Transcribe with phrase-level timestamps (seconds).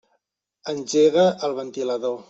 [0.73, 2.19] Engega el ventilador.